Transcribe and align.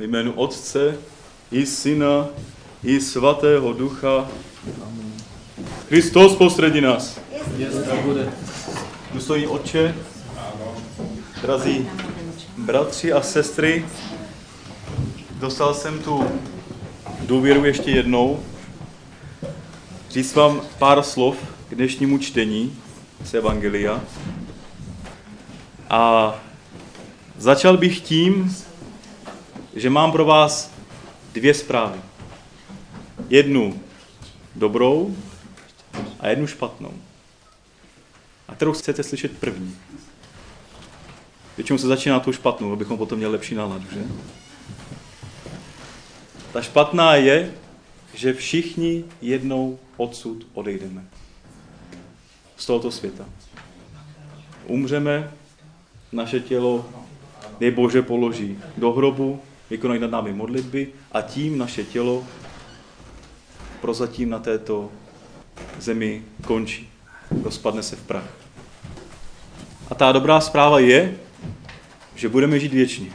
V 0.00 0.02
jménu 0.02 0.32
Otce 0.32 0.98
i 1.52 1.66
Syna 1.66 2.28
i 2.84 3.00
Svatého 3.00 3.72
Ducha. 3.72 4.28
Kristus 5.88 6.36
posredí 6.36 6.80
nás. 6.80 7.20
Tak 7.86 8.00
bude. 8.04 8.32
Otče, 9.48 9.94
drazí 11.42 11.88
bratři 12.58 13.12
a 13.12 13.22
sestry, 13.22 13.86
dostal 15.40 15.74
jsem 15.74 15.98
tu 15.98 16.24
důvěru 17.20 17.64
ještě 17.64 17.90
jednou 17.90 18.42
říct 20.10 20.34
vám 20.34 20.60
pár 20.78 21.02
slov 21.02 21.36
k 21.68 21.74
dnešnímu 21.74 22.18
čtení 22.18 22.76
z 23.24 23.34
Evangelia. 23.34 24.00
A 25.90 26.34
začal 27.38 27.76
bych 27.76 28.00
tím, 28.00 28.56
že 29.74 29.90
mám 29.90 30.12
pro 30.12 30.24
vás 30.24 30.72
dvě 31.32 31.54
zprávy. 31.54 31.98
Jednu 33.28 33.80
dobrou 34.56 35.16
a 36.20 36.28
jednu 36.28 36.46
špatnou. 36.46 36.92
A 38.48 38.54
kterou 38.54 38.72
chcete 38.72 39.02
slyšet 39.02 39.38
první. 39.38 39.76
Většinou 41.56 41.78
se 41.78 41.86
začíná 41.86 42.20
tou 42.20 42.32
špatnou, 42.32 42.72
abychom 42.72 42.98
potom 42.98 43.18
měli 43.18 43.32
lepší 43.32 43.54
náladu, 43.54 43.86
že? 43.92 44.04
Ta 46.52 46.62
špatná 46.62 47.14
je, 47.14 47.54
že 48.14 48.34
všichni 48.34 49.04
jednou 49.22 49.78
odsud 49.96 50.46
odejdeme. 50.54 51.04
Z 52.56 52.66
tohoto 52.66 52.90
světa. 52.90 53.24
Umřeme, 54.66 55.32
naše 56.12 56.40
tělo 56.40 56.88
je 57.60 57.70
Bože 57.70 58.02
položí 58.02 58.58
do 58.76 58.92
hrobu, 58.92 59.40
vykonají 59.70 60.00
nad 60.00 60.10
námi 60.10 60.32
modlitby 60.32 60.92
a 61.12 61.22
tím 61.22 61.58
naše 61.58 61.84
tělo 61.84 62.26
prozatím 63.80 64.30
na 64.30 64.38
této 64.38 64.92
zemi 65.78 66.24
končí. 66.46 66.90
Rozpadne 67.42 67.82
se 67.82 67.96
v 67.96 68.02
prach. 68.02 68.36
A 69.90 69.94
ta 69.94 70.12
dobrá 70.12 70.40
zpráva 70.40 70.78
je, 70.78 71.18
že 72.14 72.28
budeme 72.28 72.60
žít 72.60 72.72
věčně. 72.72 73.12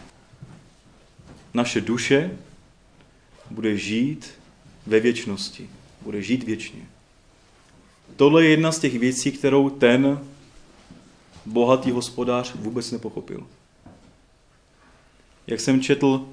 Naše 1.54 1.82
duše 1.82 2.32
bude 3.52 3.78
žít 3.78 4.32
ve 4.86 5.00
věčnosti. 5.00 5.70
Bude 6.02 6.22
žít 6.22 6.44
věčně. 6.44 6.82
Tohle 8.16 8.44
je 8.44 8.50
jedna 8.50 8.72
z 8.72 8.80
těch 8.80 9.00
věcí, 9.00 9.32
kterou 9.32 9.70
ten 9.70 10.20
bohatý 11.46 11.92
hospodář 11.92 12.56
vůbec 12.56 12.92
nepochopil. 12.92 13.48
Jak 15.48 15.60
jsem 15.60 15.82
četl, 15.82 16.28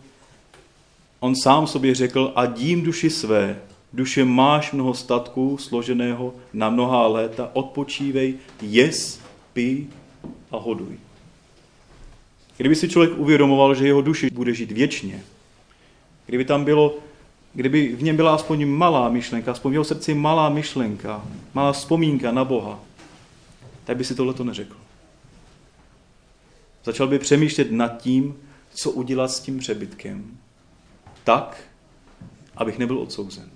on 1.23 1.37
sám 1.37 1.67
sobě 1.67 1.95
řekl, 1.95 2.33
a 2.35 2.47
dím 2.47 2.83
duši 2.83 3.11
své, 3.11 3.63
duše 3.93 4.25
máš 4.25 4.73
mnoho 4.73 4.95
statků 4.95 5.59
složeného 5.59 6.35
na 6.53 6.71
mnohá 6.71 7.07
léta, 7.07 7.51
odpočívej, 7.53 8.35
jes, 8.63 9.21
pij 9.53 9.87
a 10.51 10.57
hoduj. 10.57 10.99
Kdyby 12.57 12.75
si 12.75 12.89
člověk 12.89 13.19
uvědomoval, 13.19 13.75
že 13.75 13.87
jeho 13.87 14.03
duši 14.03 14.31
bude 14.33 14.55
žít 14.55 14.73
věčně, 14.73 15.23
kdyby 16.27 16.45
tam 16.45 16.65
bylo, 16.65 16.99
kdyby 17.55 17.97
v 17.97 18.03
něm 18.03 18.17
byla 18.17 18.35
aspoň 18.35 18.67
malá 18.67 19.09
myšlenka, 19.09 19.53
aspoň 19.53 19.71
v 19.71 19.75
jeho 19.75 19.85
srdci 19.85 20.15
malá 20.15 20.49
myšlenka, 20.49 21.25
malá 21.55 21.73
vzpomínka 21.73 22.33
na 22.33 22.45
Boha, 22.45 22.81
tak 23.85 23.97
by 23.97 24.05
si 24.05 24.15
tohle 24.15 24.35
to 24.35 24.45
neřekl. 24.45 24.77
Začal 26.85 27.07
by 27.07 27.19
přemýšlet 27.19 27.73
nad 27.73 28.03
tím, 28.03 28.35
co 28.75 28.91
udělat 28.91 29.31
s 29.31 29.41
tím 29.41 29.59
přebytkem, 29.59 30.39
tak, 31.25 31.65
abych 32.57 32.79
nebyl 32.79 32.99
odsouzen. 32.99 33.51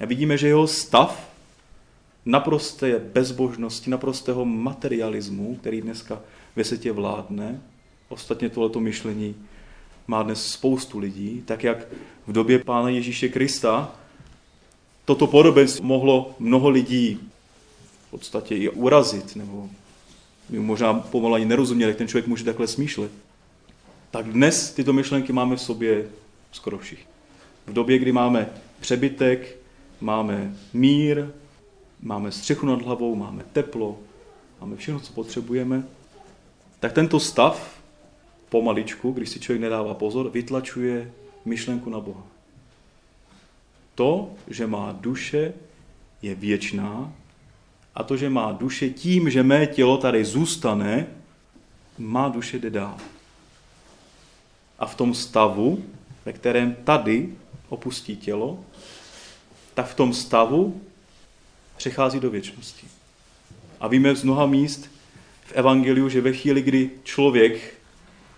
A 0.00 0.06
vidíme, 0.06 0.38
že 0.38 0.48
jeho 0.48 0.66
stav 0.66 1.30
naprosté 2.24 2.98
bezbožnosti, 2.98 3.90
naprostého 3.90 4.44
materialismu, 4.44 5.56
který 5.56 5.80
dneska 5.80 6.20
ve 6.56 6.64
světě 6.64 6.92
vládne, 6.92 7.62
ostatně 8.08 8.48
tohleto 8.48 8.80
myšlení 8.80 9.34
má 10.06 10.22
dnes 10.22 10.46
spoustu 10.46 10.98
lidí, 10.98 11.42
tak 11.46 11.64
jak 11.64 11.78
v 12.26 12.32
době 12.32 12.58
Pána 12.58 12.88
Ježíše 12.88 13.28
Krista 13.28 13.94
toto 15.04 15.26
podobenství 15.26 15.86
mohlo 15.86 16.34
mnoho 16.38 16.68
lidí 16.68 17.20
v 18.06 18.10
podstatě 18.10 18.56
i 18.56 18.68
urazit, 18.68 19.36
nebo 19.36 19.68
možná 20.50 20.94
pomalu 20.94 21.34
ani 21.34 21.44
nerozuměli, 21.44 21.90
jak 21.90 21.98
ten 21.98 22.08
člověk 22.08 22.26
může 22.26 22.44
takhle 22.44 22.66
smýšlet. 22.66 23.10
Tak 24.10 24.26
dnes 24.26 24.72
tyto 24.72 24.92
myšlenky 24.92 25.32
máme 25.32 25.56
v 25.56 25.60
sobě 25.60 26.04
skoro 26.52 26.78
všichni. 26.78 27.06
V 27.66 27.72
době, 27.72 27.98
kdy 27.98 28.12
máme 28.12 28.48
přebytek, 28.80 29.56
máme 30.00 30.56
mír, 30.72 31.26
máme 32.00 32.32
střechu 32.32 32.66
nad 32.66 32.82
hlavou, 32.82 33.14
máme 33.14 33.44
teplo, 33.52 33.98
máme 34.60 34.76
všechno, 34.76 35.00
co 35.00 35.12
potřebujeme, 35.12 35.84
tak 36.80 36.92
tento 36.92 37.20
stav 37.20 37.82
pomaličku, 38.48 39.12
když 39.12 39.28
si 39.28 39.40
člověk 39.40 39.60
nedává 39.60 39.94
pozor, 39.94 40.30
vytlačuje 40.30 41.12
myšlenku 41.44 41.90
na 41.90 42.00
Boha. 42.00 42.22
To, 43.94 44.30
že 44.48 44.66
má 44.66 44.92
duše, 45.00 45.52
je 46.22 46.34
věčná 46.34 47.12
a 47.94 48.02
to, 48.02 48.16
že 48.16 48.30
má 48.30 48.52
duše 48.52 48.90
tím, 48.90 49.30
že 49.30 49.42
mé 49.42 49.66
tělo 49.66 49.96
tady 49.96 50.24
zůstane, 50.24 51.06
má 51.98 52.28
duše 52.28 52.58
jde 52.58 52.70
dál. 52.70 52.96
A 54.78 54.86
v 54.86 54.94
tom 54.94 55.14
stavu, 55.14 55.84
ve 56.24 56.32
kterém 56.32 56.74
tady 56.84 57.28
opustí 57.68 58.16
tělo, 58.16 58.64
tak 59.74 59.86
v 59.86 59.94
tom 59.94 60.14
stavu 60.14 60.80
přechází 61.76 62.20
do 62.20 62.30
věčnosti. 62.30 62.86
A 63.80 63.88
víme 63.88 64.14
z 64.14 64.22
mnoha 64.22 64.46
míst 64.46 64.90
v 65.44 65.52
Evangeliu, 65.52 66.08
že 66.08 66.20
ve 66.20 66.32
chvíli, 66.32 66.62
kdy 66.62 66.90
člověk 67.02 67.74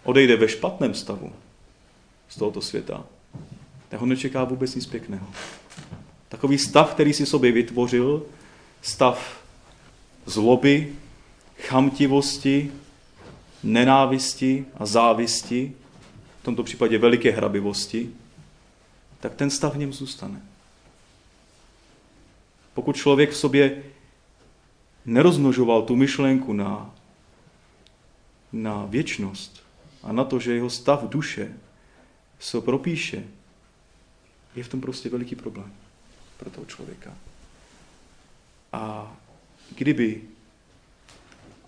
odejde 0.02 0.36
ve 0.36 0.48
špatném 0.48 0.94
stavu 0.94 1.32
z 2.28 2.36
tohoto 2.36 2.60
světa, 2.60 3.04
tak 3.88 4.00
ho 4.00 4.06
nečeká 4.06 4.44
vůbec 4.44 4.74
nic 4.74 4.86
pěkného. 4.86 5.26
Takový 6.28 6.58
stav, 6.58 6.94
který 6.94 7.12
si 7.12 7.26
sobě 7.26 7.52
vytvořil, 7.52 8.22
stav 8.82 9.44
zloby, 10.26 10.92
chamtivosti, 11.58 12.72
nenávisti 13.62 14.64
a 14.74 14.86
závisti, 14.86 15.72
v 16.44 16.52
tomto 16.52 16.62
případě 16.62 16.98
veliké 16.98 17.30
hrabivosti, 17.30 18.10
tak 19.20 19.34
ten 19.34 19.50
stav 19.50 19.74
v 19.74 19.78
něm 19.78 19.92
zůstane. 19.92 20.42
Pokud 22.74 22.96
člověk 22.96 23.30
v 23.30 23.36
sobě 23.36 23.82
nerozmnožoval 25.04 25.82
tu 25.82 25.96
myšlenku 25.96 26.52
na, 26.52 26.94
na 28.52 28.84
věčnost 28.86 29.62
a 30.02 30.12
na 30.12 30.24
to, 30.24 30.40
že 30.40 30.54
jeho 30.54 30.70
stav 30.70 31.02
duše 31.08 31.56
se 32.40 32.60
propíše, 32.60 33.24
je 34.54 34.64
v 34.64 34.68
tom 34.68 34.80
prostě 34.80 35.08
veliký 35.08 35.36
problém 35.36 35.72
pro 36.36 36.50
toho 36.50 36.66
člověka. 36.66 37.14
A 38.72 39.12
kdyby 39.74 40.22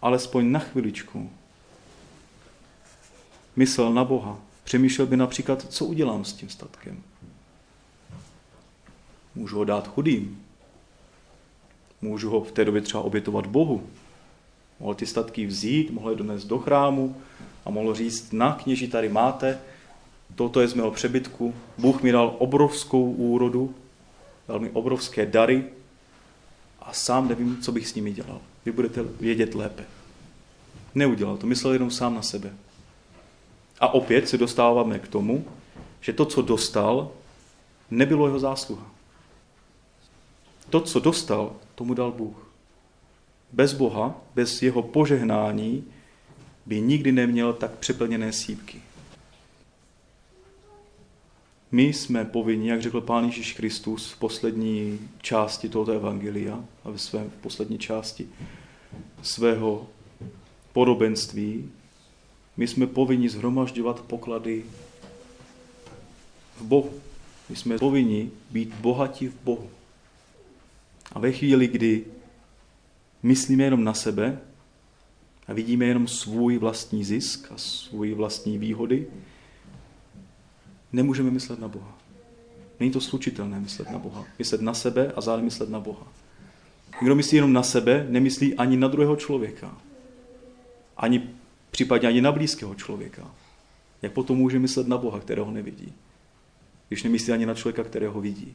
alespoň 0.02 0.50
na 0.50 0.58
chviličku 0.58 1.30
myslel 3.56 3.92
na 3.92 4.04
Boha, 4.04 4.45
přemýšlel 4.66 5.06
by 5.06 5.16
například, 5.16 5.72
co 5.72 5.84
udělám 5.84 6.24
s 6.24 6.32
tím 6.32 6.48
statkem. 6.48 7.02
Můžu 9.34 9.56
ho 9.56 9.64
dát 9.64 9.88
chudým, 9.88 10.46
Můžu 12.02 12.30
ho 12.30 12.40
v 12.40 12.52
té 12.52 12.64
době 12.64 12.80
třeba 12.80 13.02
obětovat 13.02 13.46
Bohu. 13.46 13.86
Mohl 14.80 14.94
ty 14.94 15.06
statky 15.06 15.46
vzít, 15.46 15.90
mohl 15.90 16.10
je 16.10 16.16
donést 16.16 16.46
do 16.46 16.58
chrámu 16.58 17.16
a 17.64 17.70
mohl 17.70 17.94
říct, 17.94 18.32
na 18.32 18.52
kněži 18.52 18.88
tady 18.88 19.08
máte, 19.08 19.58
toto 20.34 20.60
je 20.60 20.68
z 20.68 20.74
mého 20.74 20.90
přebytku. 20.90 21.54
Bůh 21.78 22.02
mi 22.02 22.12
dal 22.12 22.36
obrovskou 22.38 23.12
úrodu, 23.12 23.74
dal 24.48 24.58
mi 24.58 24.70
obrovské 24.70 25.26
dary 25.26 25.64
a 26.80 26.92
sám 26.92 27.28
nevím, 27.28 27.58
co 27.62 27.72
bych 27.72 27.88
s 27.88 27.94
nimi 27.94 28.12
dělal. 28.12 28.40
Vy 28.64 28.72
budete 28.72 29.02
vědět 29.20 29.54
lépe. 29.54 29.84
Neudělal 30.94 31.36
to, 31.36 31.46
myslel 31.46 31.72
jenom 31.72 31.90
sám 31.90 32.14
na 32.14 32.22
sebe. 32.22 32.52
A 33.80 33.94
opět 33.94 34.28
se 34.28 34.38
dostáváme 34.38 34.98
k 34.98 35.08
tomu, 35.08 35.44
že 36.00 36.12
to, 36.12 36.24
co 36.24 36.42
dostal, 36.42 37.10
nebylo 37.90 38.26
jeho 38.26 38.38
zásluha. 38.38 38.90
To, 40.70 40.80
co 40.80 41.00
dostal, 41.00 41.56
tomu 41.74 41.94
dal 41.94 42.12
Bůh. 42.12 42.46
Bez 43.52 43.72
Boha, 43.72 44.20
bez 44.34 44.62
jeho 44.62 44.82
požehnání, 44.82 45.84
by 46.66 46.80
nikdy 46.80 47.12
neměl 47.12 47.52
tak 47.52 47.70
přeplněné 47.70 48.32
sípky. 48.32 48.82
My 51.72 51.82
jsme 51.82 52.24
povinni, 52.24 52.70
jak 52.70 52.82
řekl 52.82 53.00
Pán 53.00 53.24
Ježíš 53.24 53.52
Kristus 53.52 54.12
v 54.12 54.18
poslední 54.18 54.98
části 55.22 55.68
tohoto 55.68 55.92
evangelia 55.92 56.64
a 56.84 56.90
ve 56.90 56.98
své 56.98 57.24
poslední 57.40 57.78
části 57.78 58.28
svého 59.22 59.86
podobenství, 60.72 61.70
my 62.56 62.66
jsme 62.66 62.86
povinni 62.86 63.28
zhromažďovat 63.28 64.00
poklady 64.00 64.64
v 66.56 66.62
Bohu. 66.62 66.90
My 67.48 67.56
jsme 67.56 67.78
povinni 67.78 68.30
být 68.50 68.74
bohatí 68.74 69.28
v 69.28 69.34
Bohu. 69.44 69.70
A 71.12 71.18
ve 71.18 71.32
chvíli, 71.32 71.68
kdy 71.68 72.04
myslíme 73.22 73.64
jenom 73.64 73.84
na 73.84 73.94
sebe 73.94 74.38
a 75.48 75.52
vidíme 75.52 75.84
jenom 75.84 76.08
svůj 76.08 76.58
vlastní 76.58 77.04
zisk 77.04 77.52
a 77.52 77.58
svůj 77.58 78.14
vlastní 78.14 78.58
výhody, 78.58 79.06
nemůžeme 80.92 81.30
myslet 81.30 81.58
na 81.58 81.68
Boha. 81.68 81.98
Není 82.80 82.92
to 82.92 83.00
slučitelné 83.00 83.60
myslet 83.60 83.90
na 83.90 83.98
Boha. 83.98 84.24
Myslet 84.38 84.60
na 84.60 84.74
sebe 84.74 85.12
a 85.16 85.20
zároveň 85.20 85.44
myslet 85.44 85.70
na 85.70 85.80
Boha. 85.80 86.06
Kdo 87.02 87.14
myslí 87.14 87.36
jenom 87.36 87.52
na 87.52 87.62
sebe, 87.62 88.06
nemyslí 88.08 88.54
ani 88.54 88.76
na 88.76 88.88
druhého 88.88 89.16
člověka. 89.16 89.76
Ani 90.96 91.30
případně 91.76 92.08
ani 92.08 92.20
na 92.20 92.32
blízkého 92.32 92.74
člověka. 92.74 93.30
Jak 94.02 94.12
potom 94.12 94.36
může 94.36 94.58
myslet 94.58 94.88
na 94.88 94.98
Boha, 94.98 95.20
kterého 95.20 95.50
nevidí? 95.50 95.92
Když 96.88 97.02
nemyslí 97.02 97.32
ani 97.32 97.46
na 97.46 97.54
člověka, 97.54 97.84
kterého 97.84 98.20
vidí. 98.20 98.54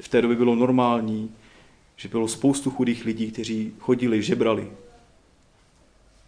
V 0.00 0.08
té 0.08 0.22
době 0.22 0.36
bylo 0.36 0.54
normální, 0.54 1.30
že 1.96 2.08
bylo 2.08 2.28
spoustu 2.28 2.70
chudých 2.70 3.04
lidí, 3.04 3.30
kteří 3.30 3.72
chodili, 3.78 4.22
žebrali. 4.22 4.70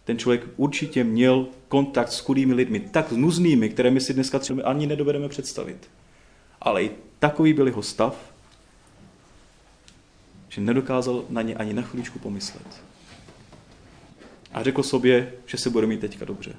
Ten 0.05 0.17
člověk 0.17 0.45
určitě 0.57 1.03
měl 1.03 1.47
kontakt 1.67 2.11
s 2.11 2.19
chudými 2.19 2.53
lidmi, 2.53 2.79
tak 2.79 3.11
nuznými, 3.11 3.69
které 3.69 3.91
my 3.91 4.01
si 4.01 4.13
dneska 4.13 4.39
třeba 4.39 4.63
ani 4.63 4.87
nedovedeme 4.87 5.29
představit. 5.29 5.89
Ale 6.61 6.83
i 6.83 6.91
takový 7.19 7.53
byl 7.53 7.67
jeho 7.67 7.83
stav, 7.83 8.33
že 10.49 10.61
nedokázal 10.61 11.25
na 11.29 11.41
ně 11.41 11.55
ani 11.55 11.73
na 11.73 11.81
chvíličku 11.81 12.19
pomyslet. 12.19 12.92
A 14.53 14.63
řekl 14.63 14.83
sobě, 14.83 15.33
že 15.45 15.57
se 15.57 15.69
bude 15.69 15.87
mít 15.87 16.01
teďka 16.01 16.25
dobře. 16.25 16.55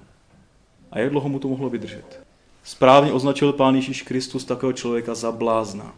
A 0.92 0.98
jak 0.98 1.10
dlouho 1.10 1.28
mu 1.28 1.38
to 1.38 1.48
mohlo 1.48 1.70
vydržet? 1.70 2.20
Správně 2.64 3.12
označil 3.12 3.52
Pán 3.52 3.74
Ježíš 3.74 4.02
Kristus 4.02 4.44
takového 4.44 4.72
člověka 4.72 5.14
za 5.14 5.32
blázna. 5.32 5.94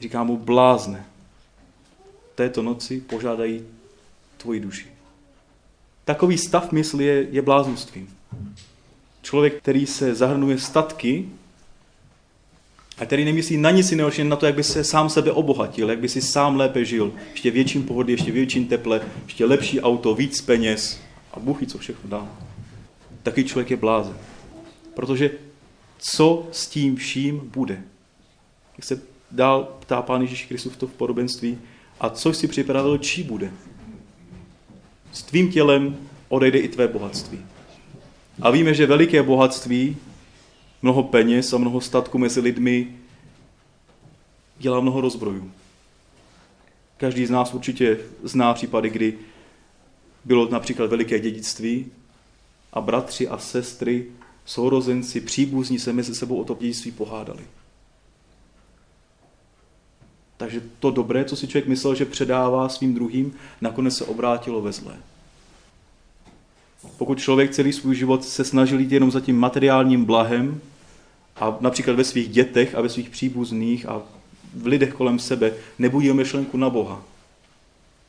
Říká 0.00 0.24
mu 0.24 0.36
blázne. 0.36 1.06
Této 2.34 2.62
noci 2.62 3.00
požádají 3.00 3.66
tvoji 4.36 4.60
duši. 4.60 4.86
Takový 6.04 6.38
stav 6.38 6.72
mysli 6.72 7.04
je, 7.04 7.26
je 7.30 7.42
blázenstvím. 7.42 8.16
Člověk, 9.22 9.58
který 9.58 9.86
se 9.86 10.14
zahrnuje 10.14 10.58
statky 10.58 11.28
a 13.00 13.06
který 13.06 13.24
nemyslí 13.24 13.56
na 13.56 13.70
nic 13.70 13.90
jiného, 13.90 14.10
na 14.24 14.36
to, 14.36 14.46
jak 14.46 14.54
by 14.54 14.62
se 14.62 14.84
sám 14.84 15.10
sebe 15.10 15.32
obohatil, 15.32 15.90
jak 15.90 15.98
by 15.98 16.08
si 16.08 16.22
sám 16.22 16.56
lépe 16.56 16.84
žil, 16.84 17.12
ještě 17.30 17.50
větším 17.50 17.82
pohodlí, 17.82 18.12
ještě 18.12 18.32
větším 18.32 18.66
teple, 18.66 19.00
ještě 19.24 19.44
lepší 19.44 19.80
auto, 19.80 20.14
víc 20.14 20.40
peněz 20.40 21.00
a 21.32 21.40
Bůh 21.40 21.66
co 21.66 21.78
všechno 21.78 22.10
dá. 22.10 22.28
Takový 23.22 23.44
člověk 23.44 23.70
je 23.70 23.76
blázen. 23.76 24.16
Protože 24.94 25.30
co 25.98 26.48
s 26.52 26.66
tím 26.66 26.96
vším 26.96 27.40
bude? 27.44 27.82
Jak 28.76 28.84
se 28.84 29.00
dál 29.30 29.76
ptá 29.80 30.02
Pán 30.02 30.20
Ježíš 30.20 30.44
Kristus 30.44 30.76
to 30.76 30.86
v 30.86 30.92
podobenství, 30.92 31.58
a 32.00 32.10
co 32.10 32.32
si 32.32 32.48
připravil, 32.48 32.98
čí 32.98 33.22
bude? 33.22 33.50
S 35.12 35.22
tvým 35.22 35.52
tělem 35.52 35.96
odejde 36.28 36.58
i 36.58 36.68
tvé 36.68 36.88
bohatství. 36.88 37.38
A 38.42 38.50
víme, 38.50 38.74
že 38.74 38.86
veliké 38.86 39.22
bohatství 39.22 39.96
mnoho 40.82 41.02
peněz 41.02 41.52
a 41.52 41.58
mnoho 41.58 41.80
statku 41.80 42.18
mezi 42.18 42.40
lidmi 42.40 42.96
dělá 44.58 44.80
mnoho 44.80 45.00
rozbrojů. 45.00 45.50
Každý 46.96 47.26
z 47.26 47.30
nás 47.30 47.54
určitě 47.54 47.98
zná 48.22 48.54
případy, 48.54 48.90
kdy 48.90 49.18
bylo 50.24 50.48
například 50.48 50.90
veliké 50.90 51.18
dědictví 51.18 51.86
a 52.72 52.80
bratři 52.80 53.28
a 53.28 53.38
sestry, 53.38 54.06
sourozenci, 54.44 55.20
příbuzní 55.20 55.78
se 55.78 55.92
mezi 55.92 56.14
sebou 56.14 56.40
o 56.40 56.44
to 56.44 56.56
dědictví 56.60 56.90
pohádali. 56.90 57.42
Takže 60.36 60.62
to 60.78 60.90
dobré, 60.90 61.24
co 61.24 61.36
si 61.36 61.48
člověk 61.48 61.68
myslel, 61.68 61.94
že 61.94 62.04
předává 62.04 62.68
svým 62.68 62.94
druhým, 62.94 63.34
nakonec 63.60 63.96
se 63.96 64.04
obrátilo 64.04 64.62
ve 64.62 64.72
zlé. 64.72 64.96
Pokud 66.98 67.18
člověk 67.18 67.50
celý 67.50 67.72
svůj 67.72 67.94
život 67.94 68.24
se 68.24 68.44
snažil 68.44 68.80
jít 68.80 68.92
jenom 68.92 69.10
za 69.10 69.20
tím 69.20 69.38
materiálním 69.38 70.04
blahem 70.04 70.60
a 71.40 71.58
například 71.60 71.96
ve 71.96 72.04
svých 72.04 72.28
dětech 72.28 72.74
a 72.74 72.80
ve 72.80 72.88
svých 72.88 73.10
příbuzných 73.10 73.88
a 73.88 74.02
v 74.54 74.66
lidech 74.66 74.94
kolem 74.94 75.18
sebe 75.18 75.52
nebudí 75.78 76.12
myšlenku 76.12 76.56
na 76.56 76.70
Boha, 76.70 77.04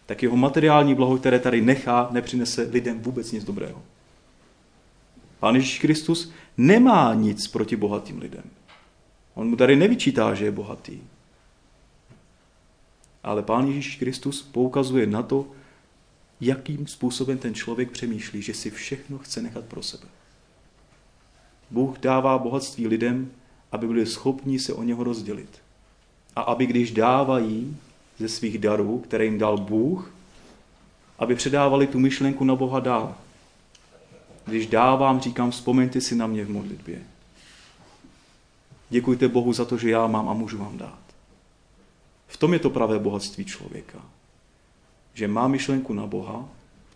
tak 0.05 0.23
jeho 0.23 0.37
materiální 0.37 0.95
blaho, 0.95 1.17
které 1.17 1.39
tady 1.39 1.61
nechá, 1.61 2.07
nepřinese 2.11 2.61
lidem 2.61 2.99
vůbec 2.99 3.31
nic 3.31 3.43
dobrého. 3.43 3.81
Pán 5.39 5.55
Ježíš 5.55 5.79
Kristus 5.79 6.31
nemá 6.57 7.13
nic 7.13 7.47
proti 7.47 7.75
bohatým 7.75 8.19
lidem. 8.19 8.43
On 9.33 9.49
mu 9.49 9.55
tady 9.55 9.75
nevyčítá, 9.75 10.33
že 10.33 10.45
je 10.45 10.51
bohatý. 10.51 10.99
Ale 13.23 13.43
Pán 13.43 13.67
Ježíš 13.67 13.95
Kristus 13.95 14.41
poukazuje 14.41 15.07
na 15.07 15.23
to, 15.23 15.47
jakým 16.41 16.87
způsobem 16.87 17.37
ten 17.37 17.53
člověk 17.53 17.91
přemýšlí, 17.91 18.41
že 18.41 18.53
si 18.53 18.71
všechno 18.71 19.17
chce 19.17 19.41
nechat 19.41 19.65
pro 19.65 19.83
sebe. 19.83 20.07
Bůh 21.71 21.99
dává 21.99 22.37
bohatství 22.37 22.87
lidem, 22.87 23.31
aby 23.71 23.87
byli 23.87 24.05
schopni 24.05 24.59
se 24.59 24.73
o 24.73 24.83
něho 24.83 25.03
rozdělit. 25.03 25.61
A 26.35 26.41
aby 26.41 26.65
když 26.65 26.91
dávají 26.91 27.77
ze 28.19 28.29
svých 28.29 28.57
darů, 28.57 28.99
které 28.99 29.25
jim 29.25 29.37
dal 29.37 29.57
Bůh, 29.57 30.13
aby 31.19 31.35
předávali 31.35 31.87
tu 31.87 31.99
myšlenku 31.99 32.43
na 32.43 32.55
Boha 32.55 32.79
dál. 32.79 33.15
Když 34.45 34.67
dávám, 34.67 35.19
říkám, 35.19 35.51
vzpomeňte 35.51 36.01
si 36.01 36.15
na 36.15 36.27
mě 36.27 36.45
v 36.45 36.49
modlitbě. 36.49 37.01
Děkujte 38.89 39.27
Bohu 39.27 39.53
za 39.53 39.65
to, 39.65 39.77
že 39.77 39.89
já 39.89 40.07
mám 40.07 40.29
a 40.29 40.33
můžu 40.33 40.57
vám 40.57 40.77
dát. 40.77 40.99
V 42.27 42.37
tom 42.37 42.53
je 42.53 42.59
to 42.59 42.69
pravé 42.69 42.99
bohatství 42.99 43.45
člověka. 43.45 43.99
Že 45.13 45.27
má 45.27 45.47
myšlenku 45.47 45.93
na 45.93 46.07
Boha 46.07 46.45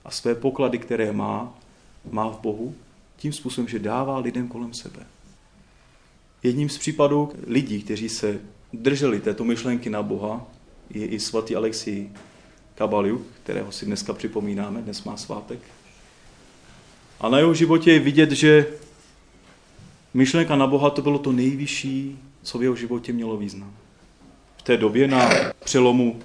a 0.06 0.12
své 0.12 0.36
poklady, 0.36 0.80
které 0.80 1.12
má, 1.12 1.54
má 2.12 2.30
v 2.30 2.40
Bohu, 2.40 2.76
tím 3.18 3.34
způsobem, 3.34 3.68
že 3.68 3.80
dává 3.80 4.18
lidem 4.18 4.48
kolem 4.48 4.74
sebe. 4.74 5.00
Jedním 6.44 6.70
z 6.70 6.78
případů 6.78 7.32
lidí, 7.48 7.82
kteří 7.82 8.10
se 8.10 8.40
drželi 8.74 9.20
této 9.20 9.44
myšlenky 9.44 9.90
na 9.90 10.04
Boha, 10.04 10.48
je 10.90 11.06
i 11.06 11.20
svatý 11.20 11.56
Alexij 11.56 12.10
Kabaliuk, 12.76 13.22
kterého 13.44 13.72
si 13.72 13.86
dneska 13.86 14.14
připomínáme, 14.14 14.82
dnes 14.82 15.04
má 15.04 15.18
svátek. 15.18 15.60
A 17.20 17.30
na 17.30 17.38
jeho 17.38 17.54
životě 17.54 17.92
je 17.92 18.00
vidět, 18.00 18.32
že 18.32 18.68
myšlenka 20.14 20.56
na 20.56 20.68
Boha 20.68 20.90
to 20.90 21.02
bylo 21.02 21.20
to 21.20 21.32
nejvyšší, 21.32 22.20
co 22.44 22.58
v 22.58 22.64
jeho 22.64 22.76
životě 22.76 23.14
mělo 23.14 23.38
význam 23.38 23.74
té 24.66 24.78
době 24.78 25.08
na 25.08 25.30
přelomu 25.64 26.20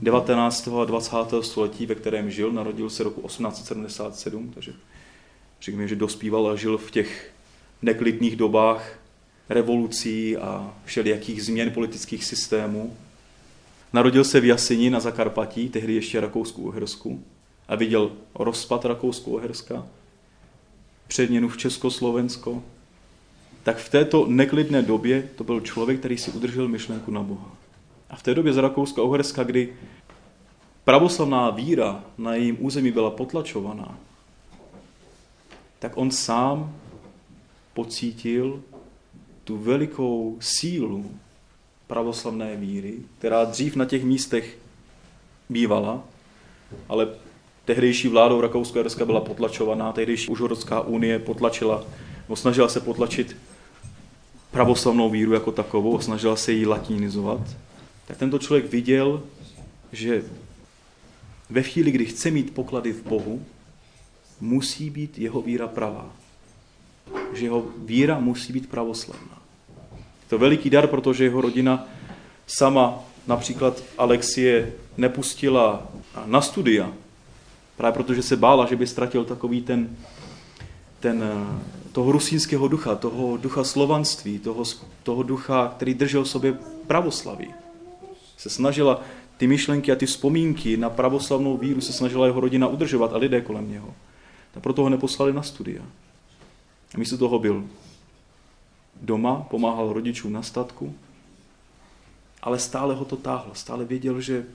19. 0.00 0.68
a 0.68 0.84
20. 0.84 1.16
století, 1.40 1.86
ve 1.86 1.94
kterém 1.94 2.30
žil, 2.30 2.52
narodil 2.52 2.90
se 2.90 3.02
roku 3.02 3.20
1877, 3.28 4.50
takže 4.54 4.72
řekněme, 5.60 5.88
že 5.88 5.96
dospíval 5.96 6.48
a 6.48 6.56
žil 6.56 6.78
v 6.78 6.90
těch 6.90 7.32
neklidných 7.82 8.36
dobách 8.36 8.98
revolucí 9.48 10.36
a 10.36 10.74
všelijakých 10.84 11.42
změn 11.42 11.70
politických 11.70 12.24
systémů. 12.24 12.96
Narodil 13.92 14.24
se 14.24 14.40
v 14.40 14.44
Jasini 14.44 14.90
na 14.90 15.00
Zakarpatí, 15.00 15.68
tehdy 15.68 15.94
ještě 15.94 16.20
Rakousku-Uhersku, 16.20 17.22
a 17.68 17.74
viděl 17.74 18.12
rozpad 18.34 18.84
Rakousko-Uherska, 18.84 19.86
předměnu 21.08 21.48
v 21.48 21.56
Československo, 21.56 22.62
tak 23.62 23.76
v 23.76 23.88
této 23.88 24.26
neklidné 24.26 24.82
době 24.82 25.28
to 25.36 25.44
byl 25.44 25.60
člověk, 25.60 25.98
který 25.98 26.18
si 26.18 26.30
udržel 26.30 26.68
myšlenku 26.68 27.10
na 27.10 27.22
Boha. 27.22 27.56
A 28.10 28.16
v 28.16 28.22
té 28.22 28.34
době 28.34 28.52
z 28.52 28.56
Rakouska 28.56 29.02
a 29.02 29.04
Uherska, 29.04 29.42
kdy 29.42 29.72
pravoslavná 30.84 31.50
víra 31.50 32.04
na 32.18 32.34
jejím 32.34 32.56
území 32.60 32.90
byla 32.90 33.10
potlačovaná, 33.10 33.98
tak 35.84 35.96
on 35.96 36.10
sám 36.10 36.76
pocítil 37.74 38.62
tu 39.44 39.58
velikou 39.58 40.36
sílu 40.40 41.10
pravoslavné 41.86 42.56
víry, 42.56 42.94
která 43.18 43.44
dřív 43.44 43.76
na 43.76 43.84
těch 43.84 44.04
místech 44.04 44.58
bývala, 45.48 46.04
ale 46.88 47.08
tehdejší 47.64 48.08
vládou 48.08 48.40
rakousko 48.40 48.78
uherska 48.78 49.04
byla 49.04 49.20
potlačovaná, 49.20 49.92
tehdejší 49.92 50.28
Užhorodská 50.28 50.80
unie 50.80 51.18
potlačila, 51.18 51.84
nebo 52.22 52.36
snažila 52.36 52.68
se 52.68 52.80
potlačit 52.80 53.36
pravoslavnou 54.50 55.10
víru 55.10 55.32
jako 55.32 55.52
takovou, 55.52 56.00
snažila 56.00 56.36
se 56.36 56.52
ji 56.52 56.66
latinizovat. 56.66 57.40
Tak 58.06 58.16
tento 58.16 58.38
člověk 58.38 58.70
viděl, 58.70 59.22
že 59.92 60.24
ve 61.50 61.62
chvíli, 61.62 61.90
kdy 61.90 62.06
chce 62.06 62.30
mít 62.30 62.54
poklady 62.54 62.92
v 62.92 63.06
Bohu, 63.06 63.44
musí 64.40 64.90
být 64.90 65.18
jeho 65.18 65.42
víra 65.42 65.68
pravá. 65.68 66.10
Že 67.32 67.44
jeho 67.44 67.64
víra 67.76 68.20
musí 68.20 68.52
být 68.52 68.70
pravoslavná. 68.70 69.42
Je 69.96 70.28
to 70.28 70.38
veliký 70.38 70.70
dar, 70.70 70.86
protože 70.86 71.24
jeho 71.24 71.40
rodina 71.40 71.86
sama, 72.46 72.98
například 73.26 73.82
Alexie, 73.98 74.72
nepustila 74.96 75.88
na 76.26 76.40
studia, 76.40 76.92
právě 77.76 77.96
protože 77.96 78.22
se 78.22 78.36
bála, 78.36 78.66
že 78.66 78.76
by 78.76 78.86
ztratil 78.86 79.24
takový 79.24 79.62
ten, 79.62 79.96
ten, 81.00 81.24
toho 81.92 82.12
rusínského 82.12 82.68
ducha, 82.68 82.94
toho 82.94 83.36
ducha 83.36 83.64
slovanství, 83.64 84.38
toho, 84.38 84.64
toho 85.02 85.22
ducha, 85.22 85.72
který 85.76 85.94
držel 85.94 86.24
v 86.24 86.28
sobě 86.28 86.54
pravoslaví. 86.86 87.48
Se 88.36 88.50
snažila 88.50 89.00
ty 89.36 89.46
myšlenky 89.46 89.92
a 89.92 89.96
ty 89.96 90.06
vzpomínky 90.06 90.76
na 90.76 90.90
pravoslavnou 90.90 91.56
víru 91.56 91.80
se 91.80 91.92
snažila 91.92 92.26
jeho 92.26 92.40
rodina 92.40 92.68
udržovat 92.68 93.12
a 93.12 93.16
lidé 93.16 93.40
kolem 93.40 93.70
něho. 93.70 93.94
A 94.56 94.60
proto 94.60 94.82
ho 94.82 94.88
neposlali 94.88 95.32
na 95.32 95.42
studia. 95.42 95.82
A 96.94 96.98
místo 96.98 97.18
toho 97.18 97.38
byl 97.38 97.68
doma, 99.00 99.46
pomáhal 99.50 99.92
rodičům 99.92 100.32
na 100.32 100.42
statku, 100.42 100.94
ale 102.42 102.58
stále 102.58 102.94
ho 102.94 103.04
to 103.04 103.16
táhlo. 103.16 103.54
Stále 103.54 103.84
věděl, 103.84 104.20
že 104.20 104.46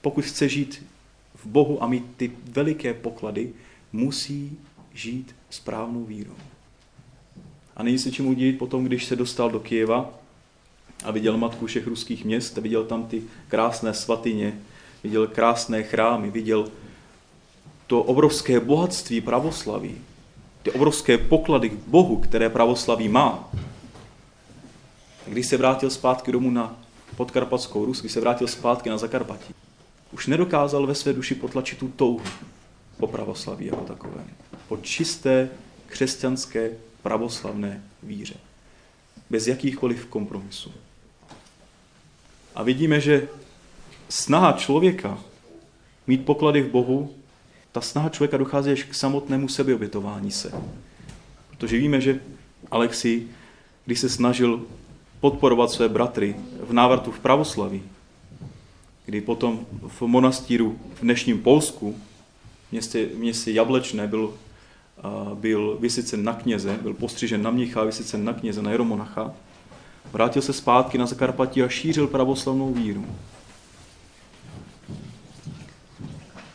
pokud 0.00 0.24
chce 0.24 0.48
žít 0.48 0.86
v 1.34 1.46
Bohu 1.46 1.82
a 1.82 1.86
mít 1.86 2.04
ty 2.16 2.32
veliké 2.44 2.94
poklady, 2.94 3.52
musí 3.92 4.58
žít 4.94 5.34
správnou 5.50 6.04
vírou. 6.04 6.36
A 7.76 7.82
není 7.82 7.98
se 7.98 8.12
čemu 8.12 8.32
divit 8.32 8.58
potom, 8.58 8.84
když 8.84 9.04
se 9.04 9.16
dostal 9.16 9.50
do 9.50 9.60
Kijeva 9.60 10.10
a 11.04 11.10
viděl 11.10 11.36
matku 11.36 11.66
všech 11.66 11.86
ruských 11.86 12.24
měst, 12.24 12.58
a 12.58 12.60
viděl 12.60 12.84
tam 12.84 13.06
ty 13.06 13.22
krásné 13.48 13.94
svatyně, 13.94 14.60
viděl 15.02 15.26
krásné 15.26 15.82
chrámy, 15.82 16.30
viděl 16.30 16.70
to 17.88 18.02
obrovské 18.02 18.60
bohatství 18.60 19.20
pravoslaví, 19.20 19.98
ty 20.62 20.70
obrovské 20.70 21.18
poklady 21.18 21.68
k 21.68 21.72
Bohu, 21.72 22.16
které 22.16 22.50
pravoslaví 22.50 23.08
má. 23.08 23.50
Když 25.26 25.46
se 25.46 25.56
vrátil 25.56 25.90
zpátky 25.90 26.32
domů 26.32 26.50
na 26.50 26.76
podkarpatskou 27.16 27.84
Rus, 27.84 28.00
když 28.00 28.12
se 28.12 28.20
vrátil 28.20 28.46
zpátky 28.46 28.90
na 28.90 28.98
Zakarpatí, 28.98 29.54
už 30.12 30.26
nedokázal 30.26 30.86
ve 30.86 30.94
své 30.94 31.12
duši 31.12 31.34
potlačit 31.34 31.78
tu 31.78 31.88
touhu 31.88 32.20
po 32.96 33.06
pravoslaví 33.06 33.66
jako 33.66 33.80
takovém. 33.80 34.30
Po 34.68 34.76
čisté 34.76 35.48
křesťanské 35.86 36.70
pravoslavné 37.02 37.82
víře. 38.02 38.34
Bez 39.30 39.46
jakýchkoliv 39.46 40.06
kompromisů. 40.06 40.72
A 42.54 42.62
vidíme, 42.62 43.00
že 43.00 43.28
snaha 44.08 44.52
člověka 44.52 45.18
mít 46.06 46.24
poklady 46.24 46.62
v 46.62 46.70
Bohu, 46.70 47.14
ta 47.72 47.80
snaha 47.80 48.08
člověka 48.08 48.36
dochází 48.36 48.70
až 48.70 48.82
k 48.82 48.94
samotnému 48.94 49.48
sebeobětování 49.48 50.30
se. 50.30 50.52
Protože 51.50 51.78
víme, 51.78 52.00
že 52.00 52.20
Alexi, 52.70 53.26
když 53.84 54.00
se 54.00 54.08
snažil 54.08 54.62
podporovat 55.20 55.70
své 55.70 55.88
bratry 55.88 56.36
v 56.62 56.72
návratu 56.72 57.10
v 57.10 57.18
pravoslaví, 57.18 57.82
kdy 59.06 59.20
potom 59.20 59.66
v 59.88 60.02
monastíru 60.02 60.78
v 60.94 61.00
dnešním 61.00 61.42
Polsku, 61.42 61.96
městě, 62.72 63.08
městě 63.14 63.52
Jablečné, 63.52 64.06
byl, 64.06 64.34
byl 65.34 65.78
vysycen 65.80 66.24
na 66.24 66.34
kněze, 66.34 66.78
byl 66.82 66.94
postřižen 66.94 67.42
na 67.42 67.50
mnicha, 67.50 67.84
vysycen 67.84 68.24
na 68.24 68.32
kněze, 68.32 68.62
na 68.62 68.70
jeromonacha, 68.70 69.32
vrátil 70.12 70.42
se 70.42 70.52
zpátky 70.52 70.98
na 70.98 71.06
Zakarpatí 71.06 71.62
a 71.62 71.68
šířil 71.68 72.06
pravoslavnou 72.06 72.74
víru. 72.74 73.06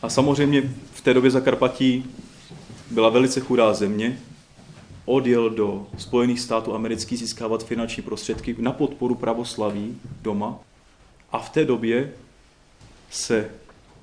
A 0.01 0.09
samozřejmě 0.09 0.73
v 0.92 0.92
té 1.03 1.13
době 1.13 1.31
Zakarpatí 1.31 2.05
byla 2.91 3.09
velice 3.09 3.39
chudá 3.39 3.73
země, 3.73 4.19
odjel 5.05 5.49
do 5.49 5.87
Spojených 5.97 6.39
států 6.39 6.73
amerických 6.73 7.19
získávat 7.19 7.63
finanční 7.63 8.03
prostředky 8.03 8.55
na 8.59 8.71
podporu 8.71 9.15
pravoslaví 9.15 10.01
doma. 10.21 10.59
A 11.31 11.39
v 11.39 11.49
té 11.49 11.65
době 11.65 12.13
se 13.09 13.49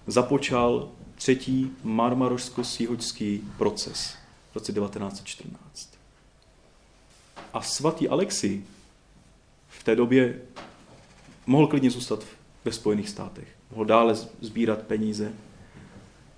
započal 0.06 0.88
třetí 1.14 1.70
marmarošsko-síhoďský 1.84 3.40
proces 3.58 4.14
v 4.52 4.54
roce 4.54 4.72
1914. 4.72 5.90
A 7.52 7.62
svatý 7.62 8.08
Alexi 8.08 8.64
v 9.68 9.84
té 9.84 9.96
době 9.96 10.42
mohl 11.46 11.66
klidně 11.66 11.90
zůstat 11.90 12.24
ve 12.64 12.72
Spojených 12.72 13.08
státech. 13.08 13.48
Mohl 13.70 13.84
dále 13.84 14.16
sbírat 14.40 14.82
peníze 14.82 15.32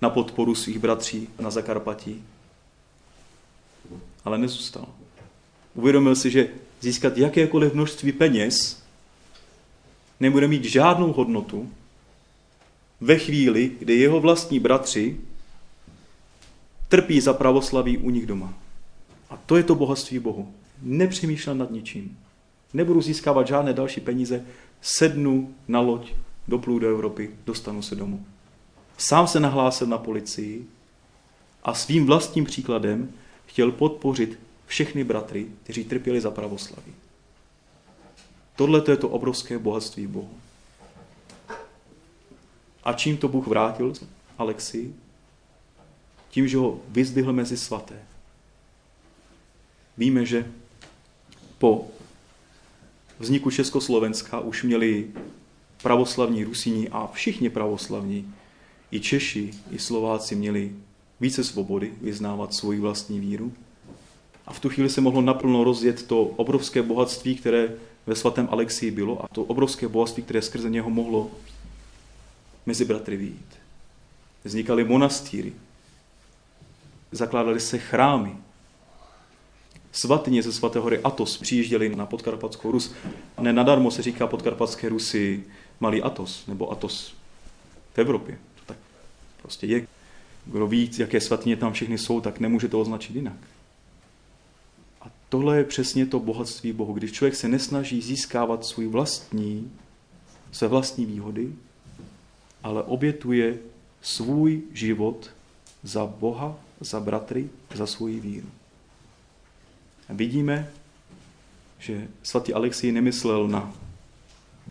na 0.03 0.09
podporu 0.09 0.55
svých 0.55 0.79
bratří 0.79 1.27
na 1.39 1.49
Zakarpatí. 1.49 2.23
Ale 4.25 4.37
nezůstal. 4.37 4.87
Uvědomil 5.75 6.15
si, 6.15 6.31
že 6.31 6.47
získat 6.81 7.17
jakékoliv 7.17 7.73
množství 7.73 8.11
peněz 8.11 8.83
nebude 10.19 10.47
mít 10.47 10.63
žádnou 10.63 11.13
hodnotu, 11.13 11.71
ve 13.01 13.17
chvíli, 13.17 13.71
kdy 13.79 13.93
jeho 13.93 14.19
vlastní 14.19 14.59
bratři 14.59 15.17
trpí 16.89 17.21
za 17.21 17.33
pravoslaví 17.33 17.97
u 17.97 18.09
nich 18.09 18.25
doma. 18.25 18.53
A 19.29 19.37
to 19.37 19.57
je 19.57 19.63
to 19.63 19.75
bohatství 19.75 20.19
Bohu. 20.19 20.53
Nepřemýšlel 20.81 21.55
nad 21.55 21.71
ničím. 21.71 22.17
Nebudu 22.73 23.01
získávat 23.01 23.47
žádné 23.47 23.73
další 23.73 24.01
peníze, 24.01 24.45
sednu 24.81 25.53
na 25.67 25.79
loď, 25.79 26.13
doplu 26.47 26.79
do 26.79 26.89
Evropy, 26.89 27.31
dostanu 27.45 27.81
se 27.81 27.95
domů. 27.95 28.25
Sám 28.97 29.27
se 29.27 29.39
nahlásil 29.39 29.87
na 29.87 29.97
policii 29.97 30.67
a 31.63 31.73
svým 31.73 32.05
vlastním 32.05 32.45
příkladem 32.45 33.13
chtěl 33.45 33.71
podpořit 33.71 34.39
všechny 34.65 35.03
bratry, 35.03 35.47
kteří 35.63 35.83
trpěli 35.83 36.21
za 36.21 36.31
pravoslaví. 36.31 36.93
Tohle 38.55 38.83
je 38.87 38.97
to 38.97 39.09
obrovské 39.09 39.59
bohatství 39.59 40.07
Bohu. 40.07 40.37
A 42.83 42.93
čím 42.93 43.17
to 43.17 43.27
Bůh 43.27 43.47
vrátil 43.47 43.93
Alexi? 44.37 44.93
Tím, 46.29 46.47
že 46.47 46.57
ho 46.57 46.79
vyzdvihl 46.87 47.33
mezi 47.33 47.57
svaté. 47.57 47.99
Víme, 49.97 50.25
že 50.25 50.51
po 51.57 51.87
vzniku 53.19 53.51
Československa 53.51 54.39
už 54.39 54.63
měli 54.63 55.11
pravoslavní 55.83 56.43
Rusíni 56.43 56.89
a 56.89 57.07
všichni 57.07 57.49
pravoslavní, 57.49 58.33
i 58.93 58.99
Češi, 58.99 59.51
i 59.71 59.79
Slováci 59.79 60.35
měli 60.35 60.71
více 61.19 61.43
svobody 61.43 61.93
vyznávat 62.01 62.53
svoji 62.53 62.79
vlastní 62.79 63.19
víru. 63.19 63.53
A 64.45 64.53
v 64.53 64.59
tu 64.59 64.69
chvíli 64.69 64.89
se 64.89 65.01
mohlo 65.01 65.21
naplno 65.21 65.63
rozjet 65.63 66.07
to 66.07 66.21
obrovské 66.21 66.81
bohatství, 66.81 67.35
které 67.35 67.75
ve 68.07 68.15
svatém 68.15 68.47
Alexii 68.51 68.91
bylo 68.91 69.25
a 69.25 69.27
to 69.27 69.43
obrovské 69.43 69.87
bohatství, 69.87 70.23
které 70.23 70.41
skrze 70.41 70.69
něho 70.69 70.89
mohlo 70.89 71.31
mezi 72.65 72.85
bratry 72.85 73.17
výjít. 73.17 73.55
Vznikaly 74.43 74.83
monastýry, 74.83 75.53
zakládaly 77.11 77.59
se 77.59 77.77
chrámy. 77.77 78.35
Svatyně 79.91 80.43
ze 80.43 80.53
svaté 80.53 80.79
hory 80.79 80.99
Atos 81.03 81.37
přijížděli 81.37 81.95
na 81.95 82.05
podkarpatskou 82.05 82.71
Rus. 82.71 82.93
Ne 83.41 83.53
nadarmo 83.53 83.91
se 83.91 84.01
říká 84.01 84.27
podkarpatské 84.27 84.89
Rusy 84.89 85.43
malý 85.79 86.01
Atos, 86.01 86.47
nebo 86.47 86.71
Atos 86.71 87.15
v 87.93 87.99
Evropě. 87.99 88.39
Prostě 89.43 89.67
je. 89.67 89.87
Kdo 90.45 90.67
ví, 90.67 90.91
jaké 90.97 91.21
svatyně 91.21 91.55
tam 91.55 91.73
všechny 91.73 91.97
jsou, 91.97 92.21
tak 92.21 92.39
nemůže 92.39 92.67
to 92.67 92.81
označit 92.81 93.15
jinak. 93.15 93.37
A 95.01 95.11
tohle 95.29 95.57
je 95.57 95.63
přesně 95.63 96.05
to 96.05 96.19
bohatství 96.19 96.73
Bohu. 96.73 96.93
Když 96.93 97.11
člověk 97.11 97.35
se 97.35 97.47
nesnaží 97.47 98.01
získávat 98.01 98.65
svůj 98.65 98.87
vlastní, 98.87 99.71
své 100.51 100.67
vlastní 100.67 101.05
výhody, 101.05 101.53
ale 102.63 102.83
obětuje 102.83 103.57
svůj 104.01 104.61
život 104.73 105.29
za 105.83 106.05
Boha, 106.05 106.55
za 106.79 106.99
bratry, 106.99 107.49
za 107.75 107.87
svoji 107.87 108.19
víru. 108.19 108.47
A 110.09 110.13
vidíme, 110.13 110.69
že 111.79 112.07
svatý 112.23 112.53
Alexij 112.53 112.91
nemyslel 112.91 113.47
na 113.47 113.73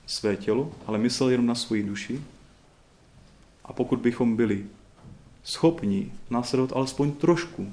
své 0.07 0.37
tělo, 0.37 0.73
ale 0.87 0.99
myslel 0.99 1.31
jenom 1.31 1.47
na 1.47 1.55
svoji 1.55 1.83
duši. 1.83 2.21
A 3.65 3.73
pokud 3.73 3.99
bychom 3.99 4.37
byli 4.37 4.67
schopni 5.45 6.13
následovat 6.31 6.77
alespoň 6.77 7.13
trošku 7.13 7.73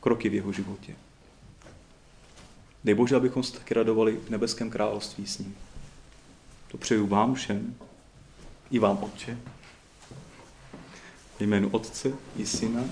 kroky 0.00 0.28
v 0.28 0.34
jeho 0.34 0.52
životě, 0.52 0.94
dej 2.84 2.94
Bože, 2.94 3.16
abychom 3.16 3.42
se 3.42 3.52
taky 3.52 3.74
radovali 3.74 4.16
v 4.16 4.30
nebeském 4.30 4.70
království 4.70 5.26
s 5.26 5.38
ním. 5.38 5.56
To 6.70 6.78
přeju 6.78 7.06
vám 7.06 7.34
všem, 7.34 7.74
i 8.70 8.78
vám, 8.78 8.98
Otče, 9.02 9.38
v 11.38 11.40
jménu 11.40 11.68
Otce 11.68 12.12
i 12.36 12.46
Syna 12.46 12.84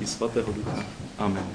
i 0.00 0.06
Svatého 0.06 0.52
Ducha. 0.52 0.84
Amen. 1.18 1.46